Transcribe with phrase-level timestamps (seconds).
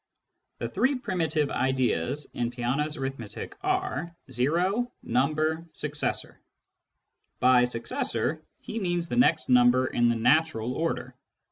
[0.57, 4.07] The three primitive ideas in Peano's arithmetic are:
[4.57, 6.41] o, number, successor.
[7.39, 11.15] By" successor" he means the next number in the natural order.